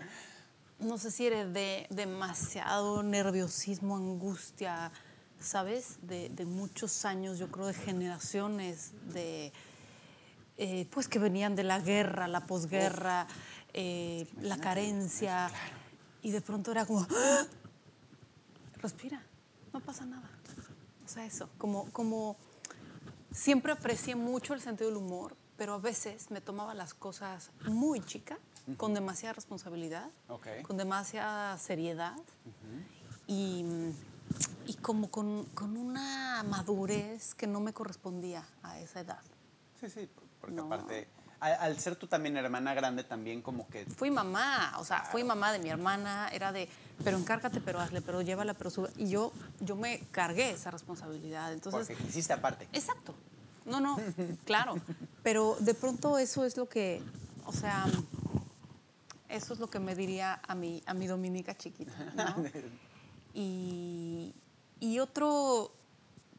[0.80, 4.92] no sé si eres de demasiado nerviosismo, angustia,
[5.38, 5.98] ¿sabes?
[6.02, 9.52] De, de muchos años, yo creo, de generaciones, de,
[10.56, 13.26] eh, pues que venían de la guerra, la posguerra,
[13.72, 15.50] eh, la carencia,
[16.22, 17.46] y de pronto era como, ¡Ah!
[18.76, 19.22] respira,
[19.72, 20.28] no pasa nada.
[21.04, 22.36] O sea, eso, como, como
[23.32, 28.00] siempre aprecié mucho el sentido del humor, pero a veces me tomaba las cosas muy
[28.00, 28.38] chica,
[28.76, 30.46] con demasiada responsabilidad, Ok.
[30.62, 32.16] con demasiada seriedad
[33.26, 33.64] y,
[34.66, 39.20] y como con, con una madurez que no me correspondía a esa edad.
[39.78, 40.08] Sí, sí,
[40.40, 40.66] porque No.
[40.66, 41.08] aparte,
[41.40, 45.24] al, al ser tú también hermana grande, también como que Fui mamá, o sea, fui
[45.24, 46.68] mamá de mi hermana, era de,
[47.02, 48.90] pero encárgate, pero hazle, pero llévala, pero sube.
[48.96, 51.52] Y yo, yo me cargué esa responsabilidad.
[51.52, 52.68] Entonces, porque quisiste aparte.
[52.72, 53.14] Exacto.
[53.64, 53.96] No, no,
[54.44, 54.74] claro.
[55.22, 57.02] Pero de pronto eso es lo que,
[57.46, 57.86] o sea,
[59.30, 61.92] eso es lo que me diría a mi, a mi Dominica chiquita.
[62.16, 62.44] ¿no?
[63.34, 64.34] Y,
[64.80, 65.72] y otro,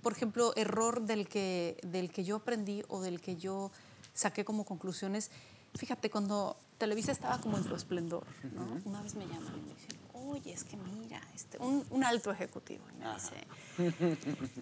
[0.01, 3.71] por ejemplo, error del que, del que yo aprendí o del que yo
[4.13, 5.32] saqué como conclusiones,
[5.75, 8.82] fíjate, cuando Televisa estaba como en su esplendor, ¿no?
[8.86, 10.01] Una vez me llaman y me dicen,
[10.32, 13.15] oye, es que mira, este, un, un alto ejecutivo, y me Ajá.
[13.15, 14.17] dice,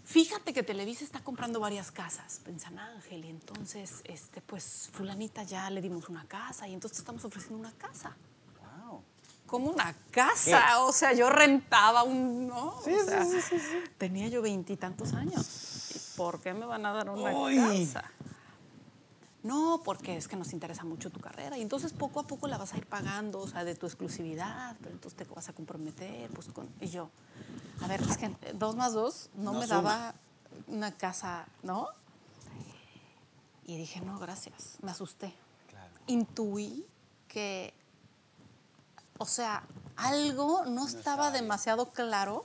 [0.05, 5.43] Fíjate que Televisa está comprando varias casas en San Ángel y entonces, este, pues, fulanita
[5.43, 8.15] ya le dimos una casa y entonces estamos ofreciendo una casa.
[8.88, 9.03] Wow.
[9.45, 12.75] Como una casa, o sea, yo rentaba un, ¿no?
[12.84, 13.84] Sí, O sí, sí, sí, sí.
[13.97, 15.91] Tenía yo veintitantos años.
[15.95, 17.55] ¿Y por qué me van a dar una Uy.
[17.55, 18.03] casa?
[19.41, 22.58] No, porque es que nos interesa mucho tu carrera y entonces poco a poco la
[22.58, 26.30] vas a ir pagando, o sea, de tu exclusividad, pero entonces te vas a comprometer,
[26.32, 26.67] pues con...
[26.82, 27.10] Y yo,
[27.82, 29.82] a ver, es que eh, dos más dos no, No me suma.
[29.82, 30.15] daba
[30.67, 31.88] una casa, ¿no?
[33.65, 35.34] Y dije, no, gracias, me asusté.
[35.69, 35.93] Claro.
[36.08, 36.86] Intuí
[37.30, 37.73] que,
[39.19, 39.63] o sea,
[39.95, 42.43] algo no estaba demasiado claro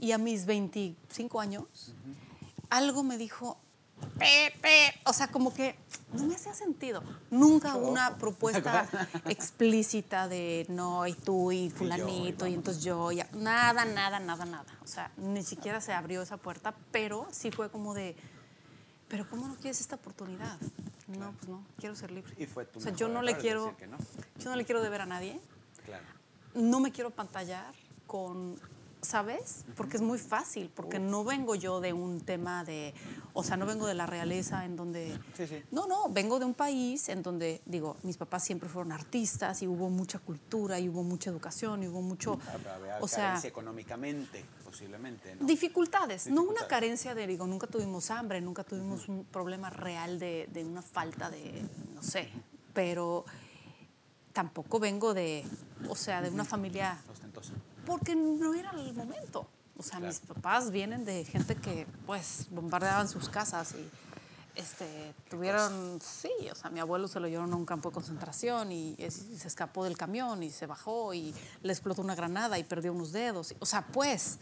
[0.00, 1.94] y a mis 25 años,
[2.68, 3.56] algo me dijo,
[5.04, 5.76] o sea, como que
[6.12, 7.02] no me hacía sentido.
[7.30, 8.88] Nunca una propuesta
[9.26, 14.78] explícita de no, y tú, y fulanito, y, entonces yo, ya, nada, nada, nada, nada.
[14.82, 18.16] O sea, ni siquiera se abrió esa puerta, pero sí fue como de,
[19.08, 20.58] pero ¿cómo no quieres esta oportunidad?
[21.06, 22.34] No, pues no, quiero ser libre.
[22.36, 23.98] Y fue tu O sea, yo no le quiero, no.
[24.38, 25.40] yo no le quiero deber a nadie,
[25.84, 26.04] Claro.
[26.54, 27.72] no me quiero pantallar
[28.06, 28.58] con,
[29.02, 29.64] ¿sabes?
[29.76, 32.92] Porque es muy fácil, porque no vengo yo de un tema de,
[33.34, 35.18] o sea, no vengo de la realeza en donde...
[35.36, 35.62] Sí, sí.
[35.70, 39.68] No, no, vengo de un país en donde, digo, mis papás siempre fueron artistas y
[39.68, 42.38] hubo mucha cultura y hubo mucha educación y hubo mucho...
[42.52, 45.46] Había O sea, económicamente, posiblemente, ¿no?
[45.46, 46.68] Dificultades, no una Dificultades.
[46.68, 51.30] carencia de, digo, nunca tuvimos hambre, nunca tuvimos un problema real de, de una falta
[51.30, 51.62] de,
[51.94, 52.28] no sé,
[52.74, 53.24] pero
[54.32, 55.44] tampoco vengo de,
[55.88, 56.98] o sea, de una familia.
[57.86, 59.48] Porque no era el momento.
[59.78, 60.06] O sea, Claro.
[60.08, 63.88] mis papás vienen de gente que, pues, bombardeaban sus casas y,
[64.58, 68.72] este, tuvieron, sí, o sea, mi abuelo se lo llevaron a un campo de concentración
[68.72, 72.58] y, es- y se escapó del camión y se bajó y le explotó una granada
[72.58, 73.54] y perdió unos dedos.
[73.60, 74.38] O sea, pues,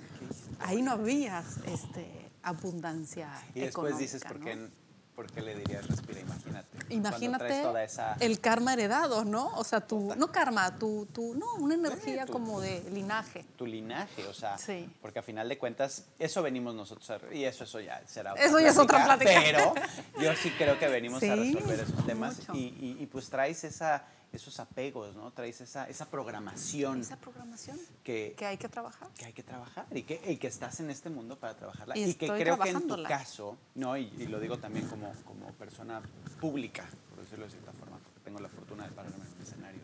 [0.61, 4.67] ahí no había este, abundancia Y después dices, económica, ¿por ¿no?
[4.69, 4.75] qué,
[5.17, 6.21] por qué le dirías respira?
[6.21, 6.74] Imagínate.
[6.91, 8.17] Imagínate toda esa...
[8.21, 9.49] el karma heredado, ¿no?
[9.57, 13.45] O sea, tu, no karma, tu, tu, no, una energía tu- como de linaje.
[13.57, 14.89] tu linaje, o sea, Sí.
[15.03, 18.45] porque a final de cuentas eso venimos nosotros a, y eso eso ya será otra
[18.45, 19.31] Eso ya es otra plática.
[19.45, 19.75] pero
[20.21, 24.05] yo sí creo que venimos a resolver esos temas y, y- y, pues traes esa
[24.35, 25.33] esos apegos, ¿no?
[25.33, 29.09] Traes esa, esa programación Esa programación que, que hay que trabajar.
[29.17, 31.97] que hay que trabajar y que, y que estás en este mundo para trabajarla.
[31.97, 33.97] Y Y, que creo que en tu caso, ¿no?
[33.97, 36.03] Y, y lo digo también como, como persona
[36.41, 39.81] pública, por decirlo de cierta forma, porque tengo la fortuna de pararme en un escenario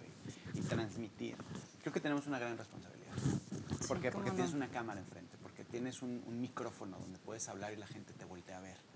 [0.55, 1.37] y, transmitir.
[1.81, 3.15] Creo que tenemos una gran responsabilidad.
[3.89, 4.11] ¿Por qué?
[4.11, 4.37] Porque no.
[4.37, 8.13] tienes una cámara enfrente, porque tienes un, un micrófono donde puedes hablar y la gente
[8.13, 8.90] te voltea a ver.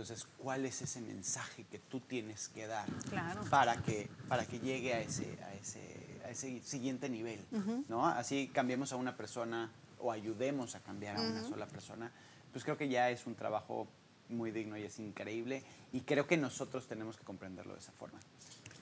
[0.00, 3.42] Entonces, ¿cuál es ese mensaje que tú tienes que dar Claro.
[3.50, 7.38] para que, para que llegue a ese, a ese, a ese siguiente nivel?
[7.86, 8.06] ¿no?
[8.06, 12.10] Así cambiemos a una persona o ayudemos a cambiar a una sola persona,
[12.50, 13.86] pues creo que ya es un trabajo
[14.30, 18.18] muy digno y es increíble y creo que nosotros tenemos que comprenderlo de esa forma.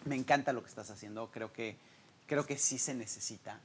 [0.05, 1.77] Me encanta lo que estás haciendo, creo que,
[2.29, 3.59] creo que sí se necesita.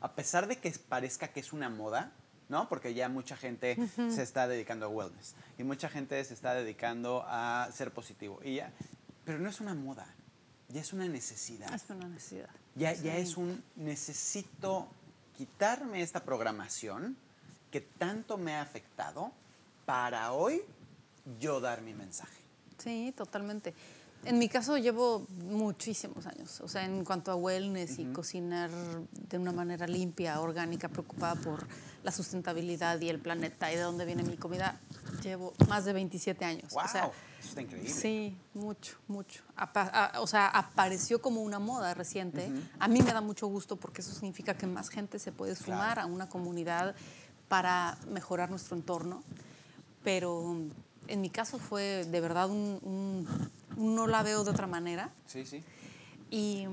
[0.00, 2.12] a pesar de que parezca que es una moda,
[2.50, 2.68] ¿no?
[2.68, 7.24] Porque ya mucha gente se está dedicando a wellness y mucha gente se está dedicando
[7.26, 8.40] a ser positivo.
[8.44, 8.72] Y ya,
[9.24, 10.06] pero no es una moda,
[10.68, 11.72] ya es una necesidad.
[11.72, 12.50] Es una necesidad.
[12.74, 14.88] Ya, ya es un necesito
[15.36, 17.16] quitarme esta programación
[17.70, 19.32] que tanto me ha afectado
[19.86, 20.60] para hoy
[21.38, 22.40] yo dar mi mensaje.
[22.78, 23.74] Sí, totalmente.
[24.24, 29.38] En mi caso llevo muchísimos años, o sea, en cuanto a wellness y cocinar de
[29.38, 31.66] una manera limpia, orgánica, preocupada por
[32.02, 34.78] la sustentabilidad y el planeta y de dónde viene mi comida,
[35.22, 36.70] llevo más de 27 años.
[36.72, 36.84] ¡Wow!
[36.84, 37.90] O sea, Eso está increíble.
[37.90, 39.42] Sí, mucho, mucho.
[39.56, 42.52] Apa- a- o sea, apareció como una moda reciente.
[42.78, 45.94] A mí me da mucho gusto porque eso significa que más gente se puede sumar
[45.94, 46.02] Claro.
[46.02, 46.94] a una comunidad
[47.48, 49.22] para mejorar nuestro entorno.
[50.04, 50.56] Pero
[51.08, 53.26] en mi caso fue de verdad un- un
[53.76, 55.12] no la veo de otra manera.
[55.26, 55.62] Sí, sí.
[56.30, 56.66] Y,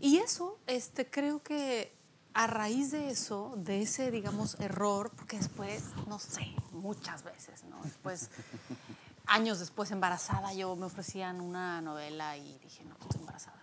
[0.00, 1.92] y eso, este, creo que
[2.34, 7.82] a raíz de eso, de ese, digamos, error, porque después, no sé, muchas veces, ¿no?
[7.82, 8.30] Después,
[9.26, 13.58] años después, embarazada, yo me ofrecían una novela y dije, no, estoy embarazada.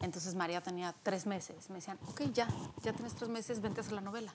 [0.00, 1.70] Entonces María tenía tres meses.
[1.70, 2.48] Me decían, ok, ya,
[2.82, 4.34] ya tienes tres meses, vente a hacer la novela.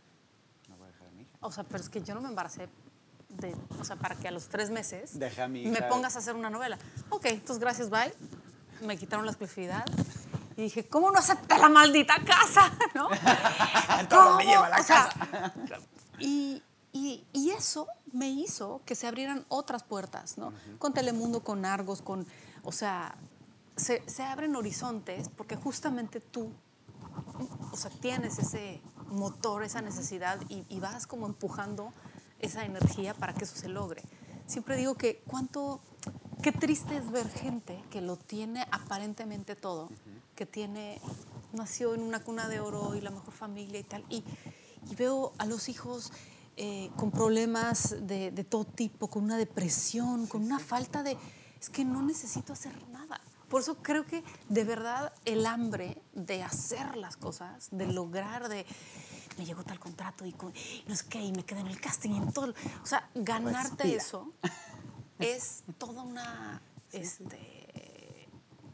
[0.67, 1.37] No voy a dejar a mi hija.
[1.41, 2.69] O sea, pero es que yo no me embaracé
[3.29, 5.87] de, o sea, para que a los tres meses Deja a mi me hija.
[5.89, 6.77] pongas a hacer una novela.
[7.09, 8.13] Ok, entonces gracias, bye.
[8.81, 9.85] Me quitaron la exclusividad
[10.57, 12.71] y dije, ¿cómo no acepté la maldita casa?
[12.95, 13.07] ¿No?
[14.09, 15.09] Todo me lleva a la O sea,
[16.19, 16.61] y,
[16.91, 20.51] y- y eso me hizo que se abrieran otras puertas, ¿no?
[20.79, 22.25] Con Telemundo, con Argos, con,
[22.63, 23.15] o sea,
[23.75, 26.51] se, se abren horizontes porque justamente tú
[27.71, 31.93] o sea, tienes ese motor, esa necesidad y, y vas como empujando
[32.39, 34.03] esa energía para que eso se logre.
[34.45, 35.81] Siempre digo que cuánto,
[36.41, 39.89] qué triste es ver gente que lo tiene aparentemente todo,
[40.35, 40.99] que tiene,
[41.53, 44.23] nació en una cuna de oro y la mejor familia y tal, y,
[44.89, 46.11] y veo a los hijos
[46.57, 51.15] eh, con problemas de, de todo tipo, con una depresión, con una falta de,
[51.59, 53.21] es que no necesito hacer nada.
[53.49, 58.65] Por eso creo que de verdad el hambre de hacer las cosas, de lograr, de
[59.39, 60.53] me llegó tal contrato y con-
[60.85, 62.53] no sé qué, y me quedé en el casting y en todo.
[62.83, 63.97] O sea, ganarte Respira.
[63.97, 64.33] eso
[65.19, 66.61] es toda una.
[66.91, 68.27] Este,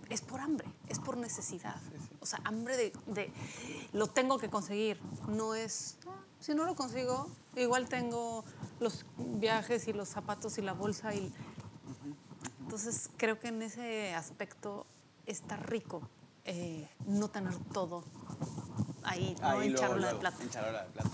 [0.09, 1.75] es por hambre, es por necesidad.
[2.19, 3.31] O sea, hambre de, de
[3.93, 4.99] lo tengo que conseguir.
[5.27, 5.97] No es.
[6.07, 8.43] "Ah, Si no lo consigo, igual tengo
[8.79, 11.31] los viajes y los zapatos y la bolsa y
[12.61, 14.85] entonces creo que en ese aspecto
[15.25, 16.01] está rico
[16.45, 18.03] eh, no tener todo
[19.05, 20.43] ahí, no Ahí en luego, charola de luego, plata.
[20.43, 21.09] en charola de plata.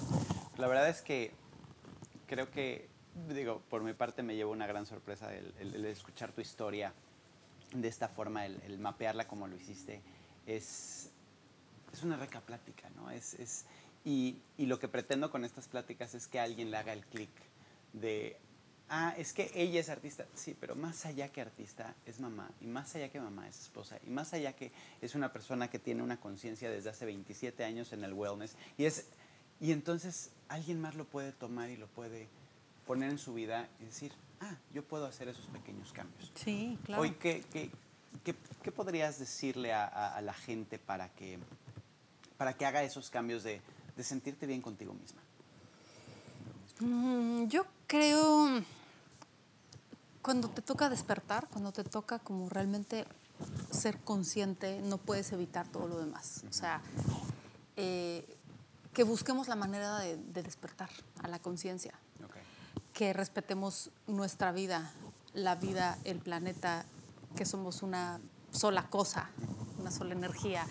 [0.58, 1.32] La verdad es que
[2.28, 2.90] creo que,
[3.30, 6.94] digo, por mi parte me llevo una gran sorpresa el, el- el escuchar tu historia
[7.74, 10.02] de esta forma, el, el mapearla como lo hiciste.
[10.46, 11.10] Es,
[11.94, 13.10] es una rica plática, ¿no?
[13.12, 13.66] Es, es,
[14.04, 17.30] y, y lo que pretendo con estas pláticas es que alguien le haga el clic
[17.94, 18.38] de,
[18.92, 20.26] ah, es que ella es artista.
[20.36, 23.98] Sí, pero más allá que artista es mamá, y más allá que mamá es esposa,
[24.06, 27.92] y más allá que es una persona que tiene una conciencia desde hace 27 años
[27.94, 28.56] en el wellness.
[28.78, 29.08] Y, es,
[29.60, 32.28] y entonces alguien más lo puede tomar y lo puede
[32.86, 36.32] poner en su vida y decir, ah, yo puedo hacer esos pequeños cambios.
[36.36, 37.02] Sí, claro.
[37.04, 37.72] Hoy, ¿qué, qué,
[38.24, 41.40] qué- qué podrías decirle a, a- a la gente para que,
[42.38, 43.62] para que haga esos cambios de,
[43.96, 45.22] de sentirte bien contigo misma?
[46.80, 48.62] Mm, yo creo
[50.22, 53.06] cuando te toca despertar, cuando te toca como realmente
[53.72, 56.44] ser consciente, no puedes evitar todo lo demás.
[56.50, 56.82] O sea,
[57.76, 58.38] eh,
[58.94, 60.90] que busquemos la manera de, de despertar
[61.24, 61.94] a la conciencia,
[62.94, 64.92] que respetemos nuestra vida,
[65.34, 66.86] la vida, el planeta,
[67.36, 68.20] que somos una
[68.52, 69.30] sola cosa,
[69.80, 70.66] una sola energía.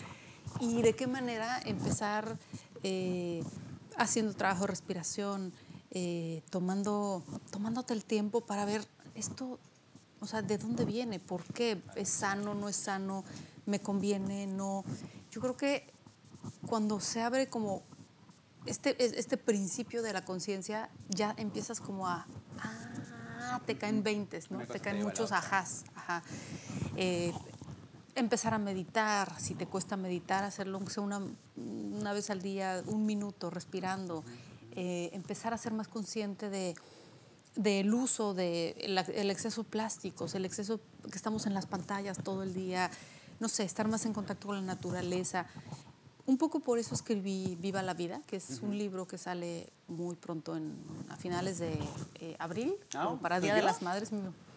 [0.61, 2.37] Y de qué manera empezar
[2.83, 3.43] eh,
[3.97, 5.53] haciendo trabajo de respiración,
[5.91, 9.59] eh, tomando, tomándote el tiempo para ver esto,
[10.21, 13.25] o sea, de dónde viene, por qué, es sano, no es sano,
[13.67, 14.85] me conviene, no.
[15.31, 15.87] Yo creo que
[16.67, 17.83] cuando se abre como
[18.67, 22.27] este, es- este principio de la conciencia, ya empiezas como a,
[22.63, 24.59] ah, te caen veintes, ¿no?
[24.67, 26.23] Te caen muchos ajás, ajá.
[26.97, 27.33] Eh,
[28.15, 31.21] empezar a meditar, si te cuesta meditar, hacerlo una,
[31.57, 34.25] una vez al día, un minuto, respirando.
[34.73, 36.75] Eh, empezar a ser más consciente de
[37.57, 42.43] del uso del el exceso de plásticos, el exceso que estamos en las pantallas todo
[42.43, 42.91] el día,
[43.41, 45.47] no sé, estar más en contacto con la naturaleza.
[46.27, 50.15] un poco por eso escribí Viva la Vida, que es un libro que sale muy
[50.15, 50.77] pronto, en,
[51.09, 51.77] a finales de
[52.21, 54.11] eh, abril, como para Día de las Madres.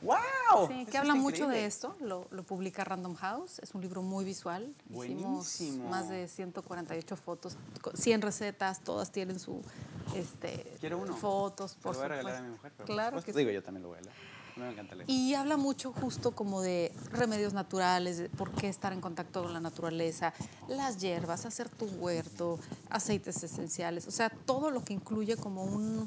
[0.03, 0.67] ¡Wow!
[0.67, 1.65] Sí, que habla mucho de increíble.
[1.65, 4.71] esto, lo, lo publica Random House, es un libro muy visual.
[4.89, 5.41] Buenísimo.
[5.41, 9.62] Hicimos más de 148 fotos, co- 100 recetas, todas tienen su
[10.15, 11.15] este, Quiero uno.
[11.15, 12.71] fotos, por lo voy a regalar a mi mujer.
[12.76, 13.54] Pero Claro que Digo, sí.
[13.56, 14.15] yo también lo voy a leer.
[14.56, 15.10] Me encanta leer.
[15.10, 19.52] Y habla mucho justo como de remedios naturales, de por qué estar en contacto con
[19.54, 20.34] la naturaleza,
[20.67, 26.06] las hierbas, hacer tu huerto, aceites esenciales, o sea, todo lo que incluye como un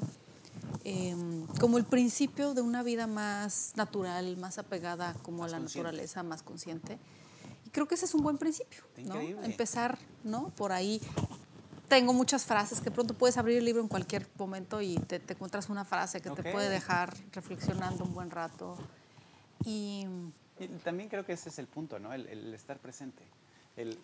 [0.85, 5.57] em, como el principio de una vida más natural, más apegada como Más a la
[5.59, 5.83] consciente.
[5.83, 6.97] naturaleza, más consciente.
[7.65, 9.03] Y creo que ese es un buen principio, ¿no?
[9.03, 9.45] increíble.
[9.45, 10.49] Empezar, ¿no?
[10.55, 11.01] Por ahí.
[11.87, 15.33] Tengo muchas frases que pronto puedes abrir el libro en cualquier momento y te, te
[15.33, 16.41] encuentras una frase que Ok.
[16.41, 18.77] te puede dejar reflexionando un buen rato.
[19.63, 20.05] Y
[20.59, 22.13] Y también creo que ese es el punto, ¿no?
[22.13, 23.23] El, el estar presente.
[23.77, 23.97] El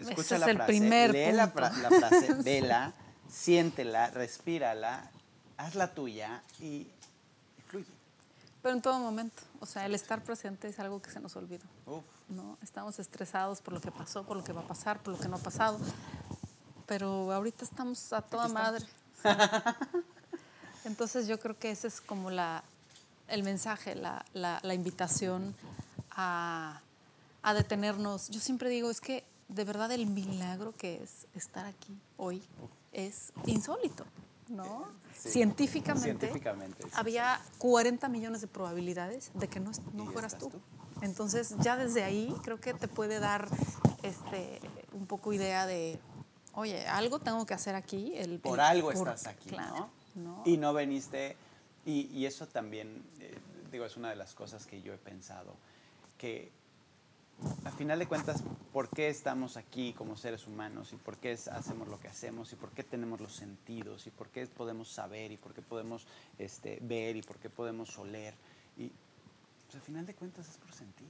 [0.00, 1.68] Ese escucha es la el frase, primer lee la, punto.
[1.70, 2.92] fra- la frase, vela,
[3.30, 5.10] siéntela, respírala,
[5.56, 6.90] hazla tuya y, y
[7.68, 7.86] fluye.
[8.60, 11.64] Pero en todo momento, o sea, el estar presente es algo que se nos olvidó,
[11.86, 12.58] Uf, ¿no?
[12.62, 15.28] Estamos estresados por lo que pasó, por lo que va a pasar, por lo que
[15.28, 15.78] no ha pasado,
[16.86, 18.84] pero ahorita estamos a toda madre.
[20.84, 22.62] Entonces yo creo que ese es como la,
[23.28, 25.54] el mensaje, la, la- la invitación
[26.10, 26.80] a,
[27.42, 28.28] a detenernos.
[28.28, 32.42] Yo siempre digo, es que de verdad el milagro que es estar aquí hoy
[32.92, 34.04] es insólito,
[34.48, 34.86] ¿no?
[35.18, 35.30] Sí.
[35.30, 40.50] Científicamente, Científicamente, sí, había 40 millones de probabilidades de que no, no fueras tú.
[40.50, 40.60] tú.
[41.00, 43.48] Entonces ya desde ahí creo que te puede dar
[44.02, 44.60] este,
[44.92, 45.98] un poco idea de,
[46.56, 48.12] oye, algo tengo que hacer aquí.
[48.16, 50.22] El, por el- algo por- estás aquí, claro, ¿no?
[50.38, 50.42] ¿no?
[50.46, 51.36] Y no veniste,
[51.84, 53.36] y, y eso también, eh,
[53.72, 55.54] digo, es una de las cosas que yo he pensado,
[56.18, 56.50] que
[57.64, 60.92] a final de cuentas, ¿por qué estamos aquí como seres humanos?
[60.92, 62.52] ¿Y por qué hacemos lo que hacemos?
[62.52, 64.06] ¿Y por qué tenemos los sentidos?
[64.06, 65.32] ¿Y por qué podemos saber?
[65.32, 66.06] ¿Y por qué podemos
[66.38, 67.16] este, ver?
[67.16, 68.34] ¿Y por qué podemos oler?
[68.78, 68.92] Y
[69.66, 71.08] pues, a final de cuentas es por sentir.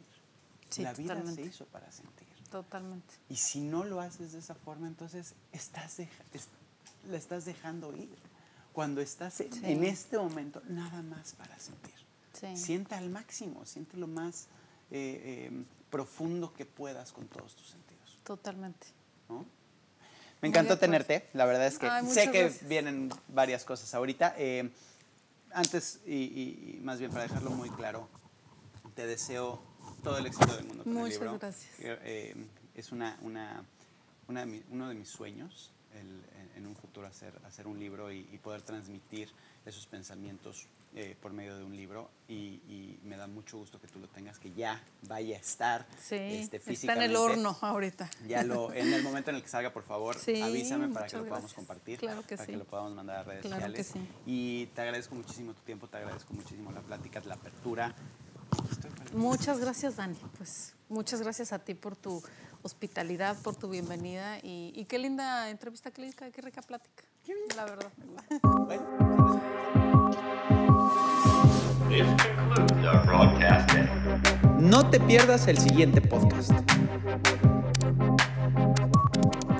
[0.70, 1.42] Sí, La vida totalmente.
[1.42, 2.26] se hizo para sentir.
[2.54, 3.14] Totalmente.
[3.28, 6.46] Y si no lo haces de esa forma, entonces estás deja- es-
[7.10, 8.08] la estás dejando ir.
[8.72, 9.60] Cuando estás en, Sí.
[9.64, 11.94] en este momento, nada más para sentir.
[12.32, 12.56] Sí.
[12.56, 14.46] Siente al máximo, siente lo más
[14.92, 18.18] eh, eh, profundo que puedas con todos tus sentidos.
[18.22, 18.86] Totalmente.
[20.40, 22.68] Me encantó tenerte, la verdad es que Ay, sé que gracias.
[22.68, 24.34] vienen varias cosas ahorita.
[24.38, 24.70] Eh,
[25.52, 28.08] antes, y, y- y más bien para dejarlo muy claro,
[28.94, 29.60] te deseo
[30.04, 31.38] todo el éxito del mundo con Muchas el libro.
[31.38, 31.80] gracias.
[31.80, 33.64] Eh, eh, es una, una,
[34.28, 36.22] una de mi- uno de mis sueños, el-
[36.56, 39.28] en, un futuro hacer, hacer un libro y, y poder transmitir
[39.66, 42.08] esos pensamientos eh, por medio de un libro.
[42.28, 42.34] Y,
[42.68, 46.14] y me da mucho gusto que tú lo tengas, que ya vaya a estar Sí,
[46.14, 47.06] este, está en físicamente.
[47.06, 48.08] el horno ahorita.
[48.28, 51.16] Ya lo, en el momento en el que salga, por favor, Sí, avísame para que
[51.16, 51.54] lo podamos gracias.
[51.56, 52.52] compartir, Claro que para sí.
[52.52, 53.92] que lo podamos mandar a redes Claro sociales.
[54.26, 57.94] Y te agradezco muchísimo tu tiempo, te agradezco muchísimo la plática, la apertura.
[59.14, 60.16] Muchas gracias, Dani.
[60.36, 62.22] Pues muchas gracias a ti por tu
[62.62, 67.04] hospitalidad, por tu bienvenida y, y qué linda entrevista, qué, rica- qué rica plática.
[67.56, 67.90] La verdad.
[71.88, 73.88] Concludes our broadcast day.
[74.58, 76.50] No te pierdas el siguiente podcast.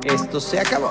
[0.05, 0.91] Esto se acabó.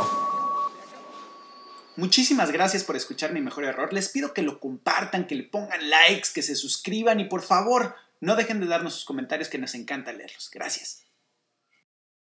[1.95, 3.93] Muchísimas gracias por escuchar mi mejor error.
[3.93, 7.95] Les pido que lo compartan, que le pongan likes, que se suscriban y por favor
[8.23, 10.49] no dejen de darnos sus comentarios que nos encanta leerlos.
[10.51, 11.05] Gracias.